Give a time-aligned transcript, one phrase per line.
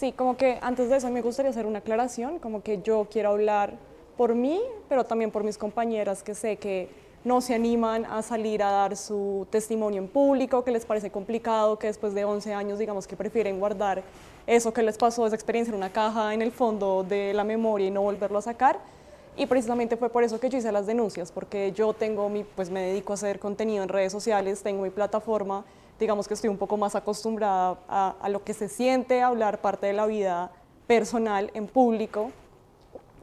[0.00, 3.28] Sí, como que antes de eso me gustaría hacer una aclaración, como que yo quiero
[3.28, 3.74] hablar
[4.16, 6.88] por mí, pero también por mis compañeras que sé que
[7.22, 11.78] no se animan a salir a dar su testimonio en público, que les parece complicado,
[11.78, 14.02] que después de 11 años digamos que prefieren guardar
[14.46, 17.88] eso que les pasó, esa experiencia en una caja en el fondo de la memoria
[17.88, 18.78] y no volverlo a sacar.
[19.36, 22.70] Y precisamente fue por eso que yo hice las denuncias, porque yo tengo mi, pues
[22.70, 25.66] me dedico a hacer contenido en redes sociales, tengo mi plataforma,
[26.00, 29.86] digamos que estoy un poco más acostumbrada a, a lo que se siente hablar parte
[29.86, 30.50] de la vida
[30.86, 32.32] personal en público.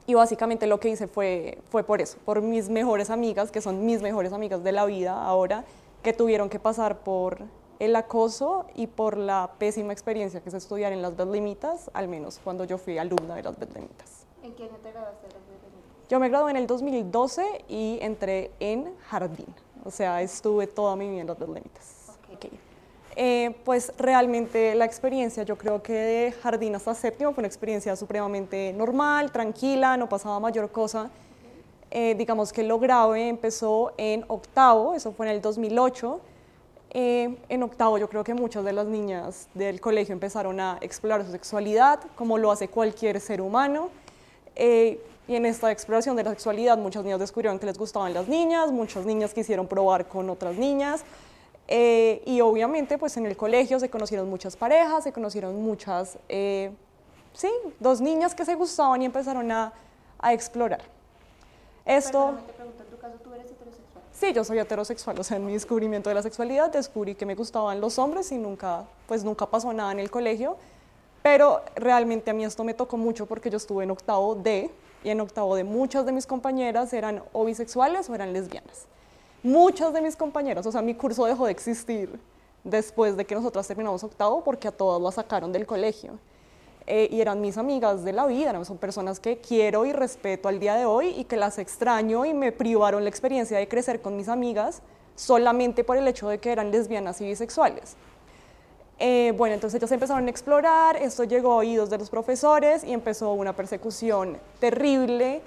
[0.06, 3.86] Y básicamente lo que hice fue, fue por eso, por mis mejores amigas, que son
[3.86, 5.66] mis mejores amigas de la vida ahora,
[6.02, 7.40] que tuvieron que pasar por
[7.80, 12.40] el acoso y por la pésima experiencia que es estudiar en las Bedlimitas, al menos
[12.42, 14.26] cuando yo fui alumna de las Bedlimitas.
[14.44, 16.10] ¿En qué año te graduaste de las Bedlimitas?
[16.10, 21.10] Yo me gradué en el 2012 y entré en jardín, o sea, estuve toda mi
[21.10, 21.97] vida en las Bedlimitas.
[23.20, 27.96] Eh, pues realmente la experiencia, yo creo que de jardín hasta séptimo fue una experiencia
[27.96, 31.10] supremamente normal, tranquila, no pasaba mayor cosa.
[31.90, 36.22] Eh, digamos que lo grave empezó en octavo, eso fue en el 2008.
[36.92, 41.26] Eh, en octavo yo creo que muchas de las niñas del colegio empezaron a explorar
[41.26, 43.90] su sexualidad, como lo hace cualquier ser humano.
[44.56, 48.72] Y en esta exploración de la sexualidad muchas niñas descubrieron que les gustaban las niñas,
[48.72, 51.04] muchas niñas quisieron probar con otras niñas.
[51.70, 56.72] Eh, y obviamente pues en el colegio se conocieron muchas parejas, se conocieron muchas, eh,
[57.34, 59.74] sí, dos niñas que se gustaban y empezaron a,
[60.20, 60.82] a explorar.
[61.86, 62.20] Esto...
[62.20, 64.04] Perdóname, te pregunto, en tu caso, ¿tú eres heterosexual?
[64.14, 67.36] Sí, yo soy heterosexual, o sea, en mi descubrimiento de la sexualidad descubrí que me
[67.36, 70.56] gustaban los hombres y nunca, pues nunca pasó nada en el colegio,
[71.22, 74.72] pero realmente a mí esto me tocó mucho porque yo estuve en octavo D
[75.04, 78.86] y en octavo D muchas de mis compañeras eran o bisexuales o eran lesbianas.
[79.48, 82.20] Muchas de mis compañeras, o sea, mi curso dejó de existir
[82.66, 86.20] después de que nosotras terminamos octavo porque a todas las sacaron del colegio.
[86.86, 90.60] Eh, y eran mis amigas de la vida, son personas que quiero y respeto al
[90.60, 94.18] día de hoy y que las extraño y me privaron la experiencia de crecer con
[94.18, 94.82] mis amigas
[95.16, 97.96] solamente por el hecho de que eran lesbianas y bisexuales.
[99.00, 102.92] Eh, bueno, entonces ellos empezaron a explorar, esto llegó a oídos de los profesores y
[102.92, 105.42] empezó una persecución terrible.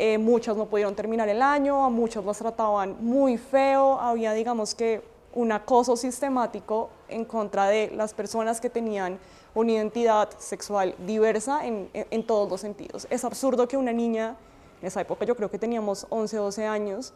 [0.00, 4.76] Eh, muchas no pudieron terminar el año, a muchas las trataban muy feo, había digamos
[4.76, 5.02] que
[5.34, 9.18] un acoso sistemático en contra de las personas que tenían
[9.56, 13.08] una identidad sexual diversa en, en, en todos los sentidos.
[13.10, 14.36] Es absurdo que una niña,
[14.80, 17.12] en esa época yo creo que teníamos 11, 12 años,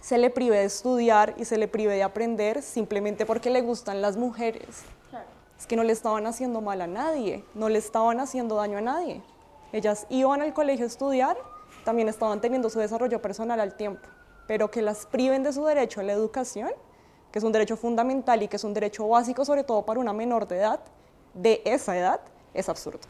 [0.00, 4.00] se le prive de estudiar y se le prive de aprender simplemente porque le gustan
[4.00, 4.84] las mujeres.
[5.10, 5.26] Claro.
[5.58, 8.80] Es que no le estaban haciendo mal a nadie, no le estaban haciendo daño a
[8.80, 9.22] nadie.
[9.72, 11.36] Ellas iban al colegio a estudiar,
[11.84, 14.08] también estaban teniendo su desarrollo personal al tiempo,
[14.46, 16.70] pero que las priven de su derecho a la educación,
[17.30, 20.12] que es un derecho fundamental y que es un derecho básico sobre todo para una
[20.12, 20.80] menor de edad,
[21.34, 22.20] de esa edad,
[22.54, 23.00] es absurdo.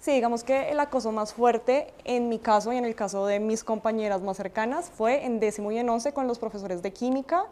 [0.00, 3.40] Sí, digamos que el acoso más fuerte en mi caso y en el caso de
[3.40, 7.46] mis compañeras más cercanas fue en décimo y en once con los profesores de química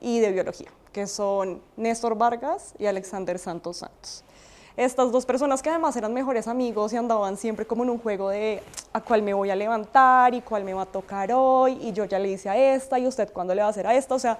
[0.00, 4.22] y de biología, que son Néstor Vargas y Alexander Santos Santos.
[4.76, 8.28] Estas dos personas que además eran mejores amigos y andaban siempre como en un juego
[8.28, 11.92] de a cuál me voy a levantar y cuál me va a tocar hoy y
[11.92, 14.14] yo ya le hice a esta y usted cuándo le va a hacer a esta,
[14.14, 14.38] o sea,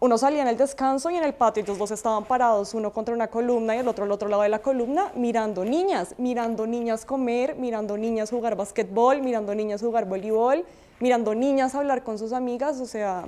[0.00, 3.14] uno salía en el descanso y en el patio los dos estaban parados, uno contra
[3.14, 7.04] una columna y el otro al otro lado de la columna, mirando niñas, mirando niñas
[7.04, 10.64] comer, mirando niñas jugar basquetbol, mirando niñas jugar voleibol,
[10.98, 13.26] mirando niñas hablar con sus amigas, o sea,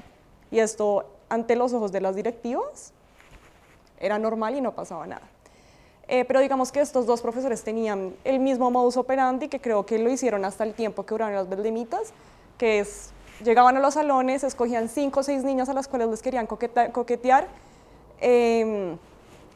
[0.50, 2.94] y esto ante los ojos de las directivas
[3.98, 5.29] era normal y no pasaba nada.
[6.12, 9.98] Eh, pero digamos que estos dos profesores tenían el mismo modus operandi, que creo que
[9.98, 12.12] lo hicieron hasta el tiempo que duraron las beldemitas,
[12.58, 13.12] que es
[13.44, 17.48] Llegaban a los salones, escogían cinco o seis niñas a las cuales les querían coquetear,
[18.20, 18.96] eh,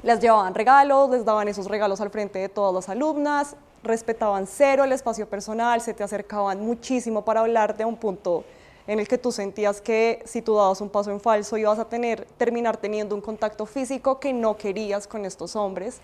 [0.03, 4.85] les llevaban regalos, les daban esos regalos al frente de todas las alumnas, respetaban cero
[4.85, 8.45] el espacio personal, se te acercaban muchísimo para hablarte a un punto
[8.87, 11.85] en el que tú sentías que si tú dabas un paso en falso ibas a
[11.85, 16.01] tener, terminar teniendo un contacto físico que no querías con estos hombres.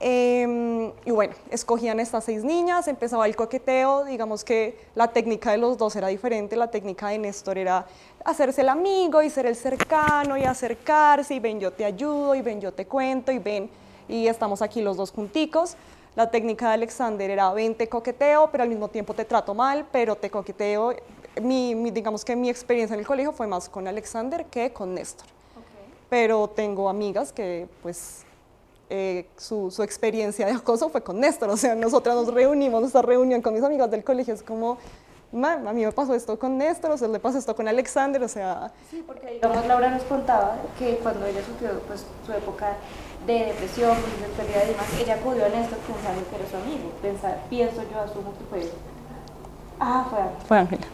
[0.00, 5.58] Eh, y bueno, escogían estas seis niñas, empezaba el coqueteo, digamos que la técnica de
[5.58, 7.84] los dos era diferente, la técnica de Néstor era
[8.24, 12.42] hacerse el amigo y ser el cercano y acercarse y ven yo te ayudo y
[12.42, 13.68] ven yo te cuento y ven
[14.08, 15.76] y estamos aquí los dos junticos.
[16.14, 19.84] La técnica de Alexander era ven te coqueteo, pero al mismo tiempo te trato mal,
[19.90, 20.94] pero te coqueteo.
[21.42, 24.94] Mi, mi, digamos que mi experiencia en el colegio fue más con Alexander que con
[24.94, 25.26] Néstor.
[25.26, 25.94] Okay.
[26.08, 28.24] Pero tengo amigas que pues
[28.90, 33.02] eh, su, su, experiencia de acoso fue con Néstor, o sea, nosotras nos reunimos, nuestra
[33.02, 34.78] reunión con mis amigas del colegio es como,
[35.32, 38.28] a mí me pasó esto con Néstor, o sea, le pasó esto con Alexander, o
[38.28, 38.72] sea...
[38.90, 42.76] Sí, porque digamos Laura nos contaba que cuando ella sufrió pues, su época
[43.26, 47.42] de depresión, de y demás, ella acudió a Néstor pensando que era su amigo, pensar,
[47.50, 48.70] pienso yo, asumo que fue...
[49.80, 50.44] Ah, fue Ángela.
[50.46, 50.86] Fue Ángela.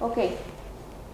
[0.00, 0.18] Ok.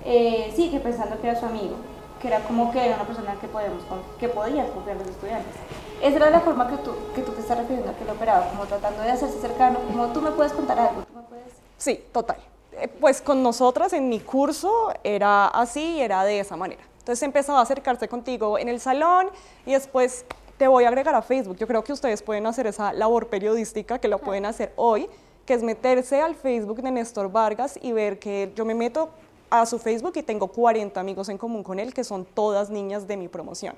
[0.04, 1.76] Eh, sí, que pensando que era su amigo,
[2.20, 3.82] que era como que era una persona que, podemos,
[4.18, 5.54] que podías confiar los estudiantes.
[6.02, 8.48] Esa era la forma que tú, que tú te estás refiriendo a que lo operaba,
[8.50, 11.52] como tratando de hacerse cercano, como tú me puedes contar algo, tú me puedes...
[11.76, 12.38] Sí, total.
[12.72, 16.82] Eh, pues con nosotras en mi curso era así, era de esa manera.
[16.98, 19.30] Entonces empezaba a acercarse contigo en el salón
[19.64, 20.24] y después
[20.58, 21.56] te voy a agregar a Facebook.
[21.56, 25.08] Yo creo que ustedes pueden hacer esa labor periodística que lo pueden hacer hoy,
[25.46, 29.08] que es meterse al Facebook de Néstor Vargas y ver que yo me meto
[29.50, 33.06] a su Facebook y tengo 40 amigos en común con él, que son todas niñas
[33.06, 33.76] de mi promoción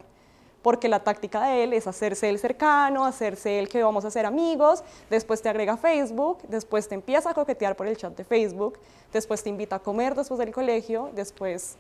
[0.63, 4.27] porque la táctica de él es hacerse el cercano, hacerse el que vamos a ser
[4.27, 8.79] amigos, después te agrega Facebook, después te empieza a coquetear por el chat de Facebook,
[9.13, 11.77] después te invita a comer después del colegio, después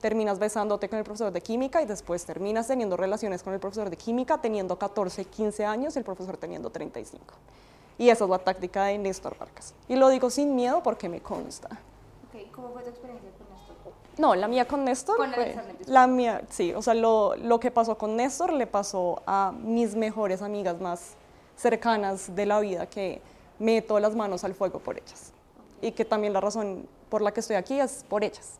[0.00, 3.88] terminas besándote con el profesor de química y después terminas teniendo relaciones con el profesor
[3.88, 7.22] de química teniendo 14, 15 años y el profesor teniendo 35.
[7.98, 9.74] Y esa es la táctica de Néstor Vargas.
[9.88, 11.68] Y lo digo sin miedo porque me consta.
[12.52, 13.52] ¿Cómo fue tu experiencia con
[14.18, 15.16] no, la mía con Néstor.
[15.16, 15.56] Con fue,
[15.86, 19.94] la mía, sí, o sea, lo, lo, que pasó con Néstor le pasó a mis
[19.94, 21.14] mejores amigas más
[21.56, 23.22] cercanas de la vida que
[23.58, 25.32] meto las manos al fuego por ellas.
[25.80, 28.58] Y que también la razón por la que estoy aquí es por ellas.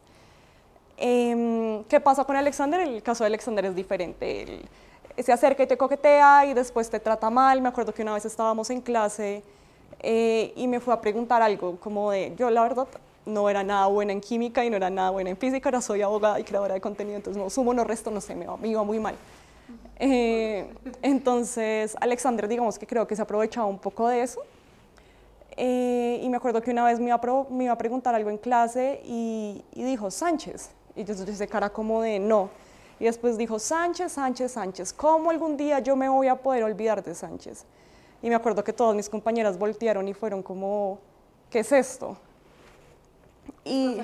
[0.96, 2.80] Em, ¿Qué pasa con Alexander?
[2.80, 4.42] El caso de Alexander es diferente.
[4.42, 4.68] Él
[5.22, 7.60] se acerca y te coquetea y después te trata mal.
[7.60, 9.42] Me acuerdo que una vez estábamos en clase
[10.00, 12.88] eh, y me fue a preguntar algo como de, yo la verdad
[13.26, 16.02] no era nada buena en química y no era nada buena en física, ahora soy
[16.02, 18.98] abogada y creadora de contenido, entonces no sumo, no resto, no sé, me, iba muy
[18.98, 19.14] mal.
[19.98, 24.40] Eh, entonces, Alexander, digamos que creo que se aprovechaba un poco de eso.
[25.56, 28.30] Eh, y me acuerdo que una vez me iba, a, me iba a preguntar algo
[28.30, 30.70] en clase y, dijo Sánchez.
[30.96, 32.50] Y yo hice cara como de no.
[32.98, 34.92] Y después dijo Sánchez, Sánchez, Sánchez.
[34.92, 37.64] ¿Cómo algún día yo me voy a poder olvidar de Sánchez?
[38.22, 40.98] Y me acuerdo que todas mis compañeras voltearon y fueron como,
[41.50, 42.16] ¿qué es esto?
[43.64, 44.00] Y,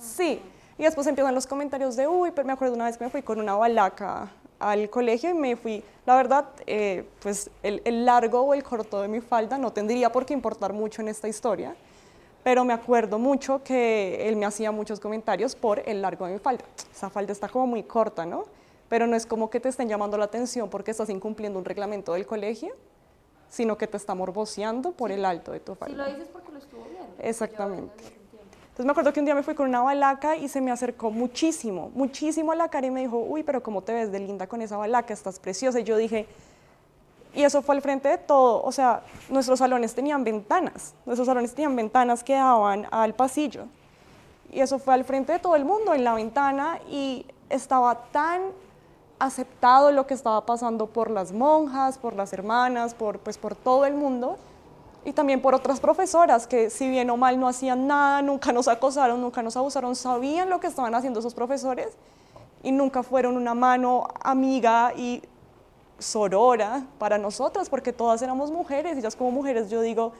[0.00, 0.40] Sí,
[0.78, 3.22] y después empiezan los comentarios de, uy, pero me acuerdo una vez que me fui
[3.22, 4.30] con una balaca
[4.60, 9.02] al colegio y me fui, la verdad, eh, pues el, el, largo o el corto
[9.02, 11.74] de mi falda no tendría por qué importar mucho en esta historia,
[12.42, 16.38] pero me acuerdo mucho que él me hacía muchos comentarios por el largo de mi
[16.38, 16.64] falda.
[16.92, 18.44] Esa falda está como muy corta, ¿no?
[18.88, 22.14] Pero no es como que te estén llamando la atención porque estás incumpliendo un reglamento
[22.14, 22.74] del colegio,
[23.48, 26.04] sino que te está morboceando por el alto de tu falda.
[26.04, 27.14] Si lo dices porque lo estuvo viendo.
[27.18, 28.18] Exactamente.
[28.78, 31.10] Entonces me acuerdo que un día me fui con una balaca y se me acercó
[31.10, 34.46] muchísimo, muchísimo a la cara y me dijo, uy, pero ¿cómo te ves de linda
[34.46, 35.12] con esa balaca?
[35.12, 35.80] Estás preciosa.
[35.80, 36.28] Y yo dije,
[37.34, 38.62] y eso fue al frente de todo.
[38.62, 43.64] O sea, nuestros salones tenían ventanas, nuestros salones tenían ventanas que daban al pasillo.
[44.52, 48.42] Y eso fue al frente de todo el mundo, en la ventana, y estaba tan
[49.18, 53.86] aceptado lo que estaba pasando por las monjas, por las hermanas, por, pues, por todo
[53.86, 54.38] el mundo,
[55.04, 58.68] y también por otras profesoras que si bien o mal no hacían nada, nunca nos
[58.68, 61.88] acosaron, nunca nos abusaron, sabían lo que estaban haciendo esos profesores
[62.62, 65.22] y nunca fueron una mano amiga y
[65.98, 70.12] sorora para nosotras, porque todas éramos mujeres, ellas como mujeres yo digo,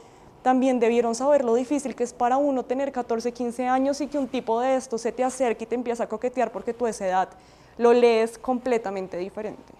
[0.42, 4.18] también debieron saber lo difícil que es para uno tener 14, 15 años y que
[4.18, 6.90] un tipo de esto se te acerque y te empieza a coquetear porque tú a
[6.90, 7.28] esa edad
[7.76, 9.72] lo lees completamente diferente.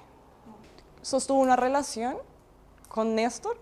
[1.03, 2.17] Sostuvo una relación
[2.89, 3.57] con Néstor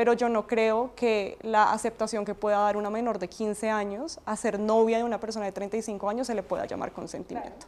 [0.00, 4.18] pero yo no creo que la aceptación que pueda dar una menor de 15 años
[4.24, 7.66] a ser novia de una persona de 35 años se le pueda llamar consentimiento.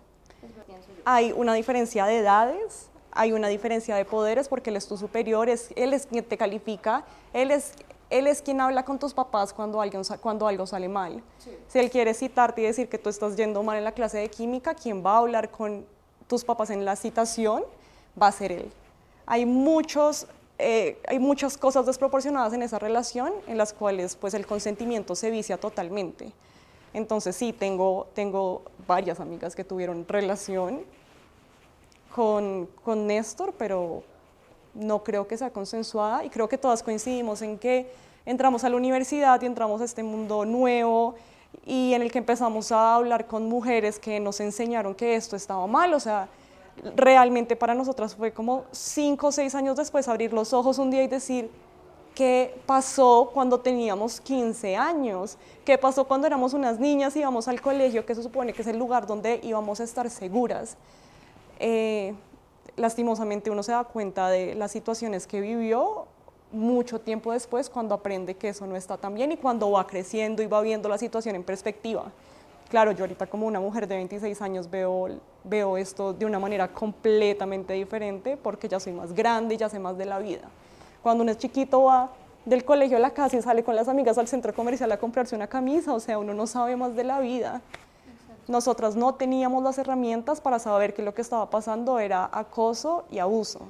[1.04, 5.50] Hay una diferencia de edades, hay una diferencia de poderes porque él es tu superior,
[5.50, 7.74] es, él es quien te califica, él es,
[8.08, 11.22] él es quien habla con tus papás cuando, alguien, cuando algo sale mal.
[11.68, 14.30] Si él quiere citarte y decir que tú estás yendo mal en la clase de
[14.30, 15.84] química, quien va a hablar con
[16.28, 17.62] tus papás en la citación
[18.18, 18.72] va a ser él.
[19.26, 20.26] Hay muchos
[20.58, 25.30] eh, hay muchas cosas desproporcionadas en esa relación en las cuales pues el consentimiento se
[25.30, 26.32] vicia totalmente.
[26.94, 30.82] Entonces sí, tengo, tengo varias amigas que tuvieron relación
[32.14, 34.02] con, con Néstor, pero
[34.74, 37.90] no creo que sea consensuada y creo que todas coincidimos en que
[38.24, 41.14] entramos a la universidad y entramos a este mundo nuevo
[41.66, 45.66] y en el que empezamos a hablar con mujeres que nos enseñaron que esto estaba
[45.66, 46.28] mal, o sea,
[46.96, 51.02] realmente para nosotras fue como cinco o seis años después abrir los ojos un día
[51.02, 51.50] y decir,
[52.14, 55.38] ¿qué pasó cuando teníamos 15 años?
[55.64, 58.68] ¿Qué pasó cuando éramos unas niñas y íbamos al colegio, que se supone que es
[58.68, 60.76] el lugar donde íbamos a estar seguras?
[61.58, 62.14] Eh,
[62.76, 66.06] lastimosamente uno se da cuenta de las situaciones que vivió
[66.50, 70.42] mucho tiempo después cuando aprende que eso no está tan bien y cuando va creciendo
[70.42, 72.12] y va viendo la situación en perspectiva.
[72.72, 75.06] Claro, yo ahorita como una mujer de 26 años veo,
[75.44, 79.78] veo esto de una manera completamente diferente porque ya soy más grande y ya sé
[79.78, 80.48] más de la vida.
[81.02, 82.08] Cuando uno es chiquito va
[82.46, 85.36] del colegio a la casa y sale con las amigas al centro comercial a comprarse
[85.36, 87.60] una camisa, o sea, uno no sabe más de la vida.
[88.48, 93.18] Nosotras no teníamos las herramientas para saber que lo que estaba pasando era acoso y
[93.18, 93.68] abuso.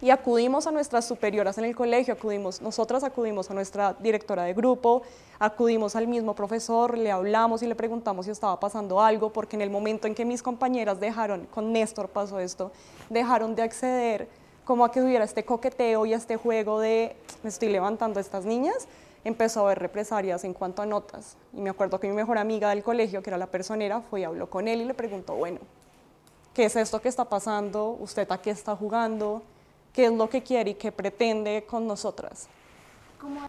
[0.00, 4.54] Y acudimos a nuestras superioras en el colegio, acudimos, nosotras acudimos a nuestra directora de
[4.54, 5.02] grupo,
[5.40, 9.62] acudimos al mismo profesor, le hablamos y le preguntamos si estaba pasando algo, porque en
[9.62, 12.70] el momento en que mis compañeras dejaron, con Néstor pasó esto,
[13.10, 14.28] dejaron de acceder
[14.64, 18.44] como a que hubiera este coqueteo y este juego de me estoy levantando a estas
[18.44, 18.86] niñas,
[19.24, 21.36] empezó a haber represalias en cuanto a notas.
[21.52, 24.24] Y me acuerdo que mi mejor amiga del colegio, que era la personera, fue y
[24.24, 25.58] habló con él y le preguntó, bueno,
[26.54, 27.96] ¿qué es esto que está pasando?
[27.98, 29.42] ¿Usted a qué está jugando?
[29.92, 32.48] Qué es lo que quiere y qué pretende con nosotras.
[33.20, 33.40] ¿Cómo?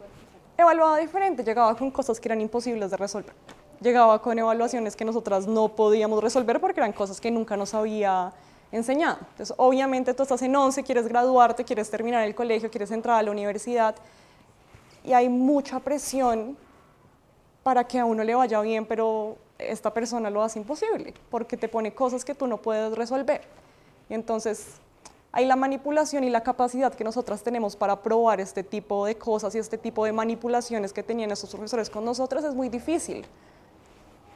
[0.58, 3.34] Evaluaba diferente, llegaba con cosas que eran imposibles de resolver.
[3.80, 8.34] Llegaba con evaluaciones que nosotras no podíamos resolver porque eran cosas que nunca nos había
[8.72, 9.20] enseñado.
[9.22, 13.24] Entonces, obviamente tú estás en 11, quieres graduarte, quieres terminar el colegio, quieres entrar a
[13.24, 13.96] la universidad
[15.04, 16.58] y hay mucha presión
[17.64, 21.68] para que a uno le vaya bien, pero esta persona lo hace imposible porque te
[21.68, 23.42] pone cosas que tú no puedes resolver.
[24.10, 24.76] Y entonces
[25.32, 29.54] hay la manipulación y la capacidad que nosotras tenemos para probar este tipo de cosas
[29.54, 33.26] y este tipo de manipulaciones que tenían esos profesores con nosotras es muy difícil.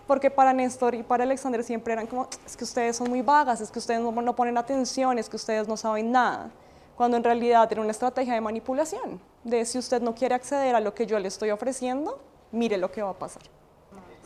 [0.06, 3.62] Porque para Néstor y para Alexander siempre eran como, es que ustedes son muy vagas,
[3.62, 6.52] es que ustedes no, no ponen atención, es que ustedes no saben nada.
[6.96, 10.80] Cuando en realidad era una estrategia de manipulación, de si usted no quiere acceder a
[10.80, 12.20] lo que yo le estoy ofreciendo,
[12.52, 13.42] mire lo que va a pasar.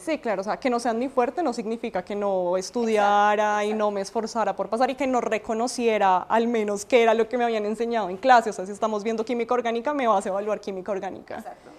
[0.08, 3.74] Sí, claro, o sea, que no sean muy fuerte no significa que no estudiara y
[3.74, 7.38] no me esforzara por pasar y que no reconociera al menos qué era lo que
[7.38, 8.52] me habían enseñado en clase.
[8.52, 11.40] O sea, si estamos viendo química orgánica, me vas a evaluar química orgánica.
[11.40, 11.70] Exacto.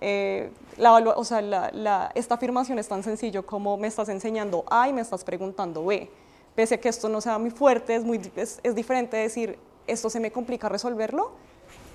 [0.00, 4.88] Eh, la, o sea, la, esta afirmación es tan sencillo como me estás enseñando A
[4.88, 6.08] y me estás preguntando B.
[6.54, 10.08] Pese a que esto no sea muy fuerte, es, muy, es, es diferente decir, esto
[10.10, 11.32] se me complica resolverlo,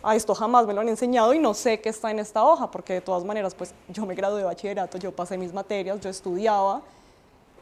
[0.01, 2.71] a esto jamás me lo han enseñado y no sé qué está en esta hoja,
[2.71, 6.09] porque de todas maneras, pues yo me gradué de bachillerato, yo pasé mis materias, yo
[6.09, 6.81] estudiaba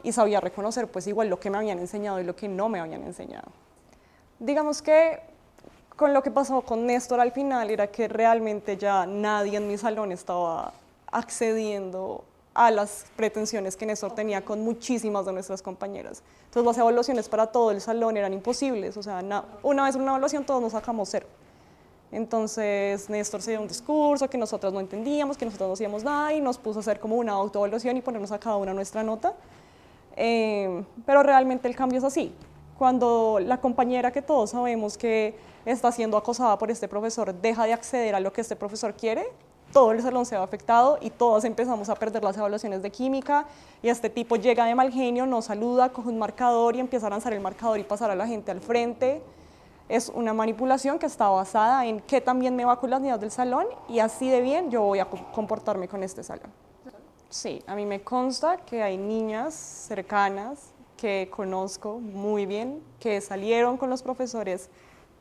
[0.02, 2.80] y sabía reconocer pues igual lo que me habían enseñado y lo que no me
[2.80, 3.48] habían enseñado.
[4.38, 5.20] Digamos que
[5.96, 9.76] con lo que pasó con Néstor al final era que realmente ya nadie en mi
[9.76, 10.72] salón estaba
[11.10, 16.22] accediendo a las pretensiones que Néstor tenía con muchísimas de nuestras compañeras.
[16.44, 19.20] Entonces las evaluaciones para todo el salón eran imposibles, o sea,
[19.62, 21.26] una vez una evaluación todos nos sacamos cero.
[22.10, 26.32] Entonces Néstor se dio un discurso que nosotros no entendíamos, que nosotros no hacíamos nada
[26.32, 29.34] y nos puso a hacer como una autoevaluación y ponernos a cada una nuestra nota.
[30.16, 32.34] Eh, pero realmente el cambio es así.
[32.78, 35.36] Cuando la compañera que todos sabemos que
[35.66, 39.26] está siendo acosada por este profesor deja de acceder a lo que este profesor quiere,
[39.72, 43.46] todo el salón se va afectado y todos empezamos a perder las evaluaciones de química
[43.82, 47.10] y este tipo llega de mal genio, nos saluda, coge un marcador y empieza a
[47.10, 49.20] lanzar el marcador y pasar a la gente al frente
[49.88, 53.30] es una manipulación que está basada en qué también me va con las niñas del
[53.30, 56.50] salón y así de bien yo voy a comportarme con este salón.
[57.30, 63.76] Sí, a mí me consta que hay niñas cercanas que conozco muy bien, que salieron
[63.76, 64.68] con los profesores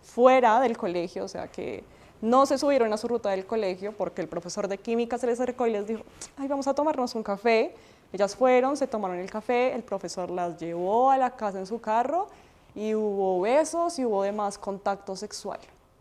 [0.02, 1.84] fuera del colegio, o sea, que
[2.22, 5.40] no se subieron a su ruta del colegio porque el profesor de química se les
[5.40, 6.04] acercó y les dijo,
[6.38, 7.76] ay, vamos a tomarnos un café.
[8.12, 11.80] Ellas fueron, se tomaron el café, el profesor las llevó a la casa en su
[11.80, 12.28] carro
[12.78, 15.60] y hubo besos y hubo demás contacto sexual.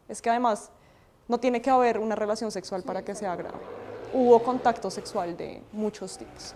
[0.08, 0.70] Es que además
[1.26, 3.56] no tiene que haber una relación sexual para que sea grave.
[4.12, 6.54] Hubo contacto sexual de muchos tipos.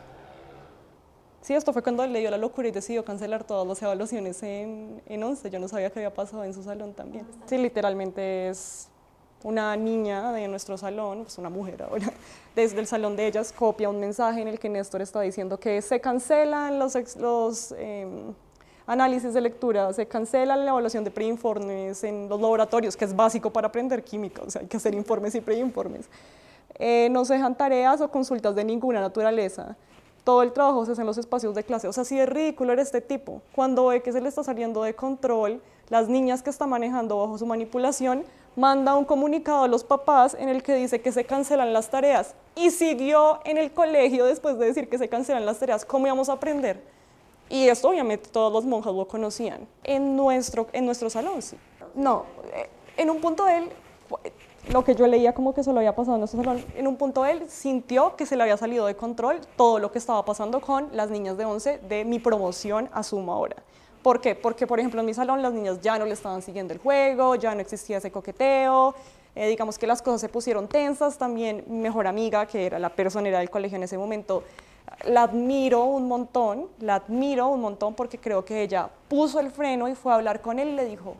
[1.40, 5.02] Sí, esto fue cuando le dio la locura y decidió cancelar todas las evaluaciones en,
[5.06, 5.48] en 11.
[5.48, 7.26] Yo no sabía qué había pasado en su salón también.
[7.46, 8.88] Sí, literalmente es
[9.42, 12.12] una niña de nuestro salón, pues una mujer ahora,
[12.54, 15.80] desde el salón de ellas copia un mensaje en el que Néstor está diciendo que
[15.80, 18.34] se cancelan los, los em,
[18.90, 23.52] análisis de lectura, se cancela la evaluación de preinformes en los laboratorios, que es básico
[23.52, 26.08] para aprender química, o sea, hay que hacer informes y preinformes.
[26.76, 29.76] Eh, no se dejan tareas o consultas de ninguna naturaleza.
[30.24, 31.88] Todo el trabajo se hace en los espacios de clase.
[31.88, 33.42] O sea, si es ridículo era este tipo.
[33.54, 37.38] Cuando ve que se le está saliendo de control, las niñas que está manejando bajo
[37.38, 38.24] su manipulación
[38.56, 42.34] manda un comunicado a los papás en el que dice que se cancelan las tareas.
[42.56, 45.84] Y siguió en el colegio después de decir que se cancelan las tareas.
[45.84, 46.82] ¿Cómo íbamos a aprender?
[47.50, 49.66] Y esto obviamente todas las monjas lo conocían.
[49.84, 51.56] En nuestro, en nuestro salón, sí.
[51.94, 53.68] No, eh, en un punto él,
[54.68, 56.96] lo que yo leía como que se lo había pasado en nuestro salón, en un
[56.96, 60.60] punto él sintió que se le había salido de control todo lo que estaba pasando
[60.60, 63.56] con las niñas de 11 de mi promoción a Suma ahora.
[64.02, 64.34] ¿Por qué?
[64.34, 67.34] Porque, por ejemplo, en mi salón las niñas ya no le estaban siguiendo el juego,
[67.34, 68.94] ya no existía ese coqueteo,
[69.36, 72.88] Eh, digamos que las cosas se pusieron tensas, también mi mejor amiga, que era la
[72.88, 74.42] personera del colegio en ese momento,
[75.04, 79.88] la admiro un montón, la admiro un montón porque creo que ella puso el freno
[79.88, 81.14] y fue a hablar con él y le dijo,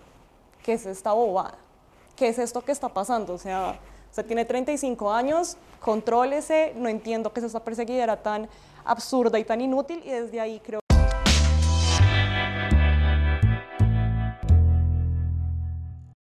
[0.63, 1.59] ¿qué es esta bobada?
[2.17, 3.35] ¿Qué es esto que está pasando?
[3.35, 3.79] O sea,
[4.11, 8.49] usted tiene 35 años, contrólese, no entiendo que es esta perseguidera tan
[8.85, 10.80] absurda y tan inútil y desde ahí creo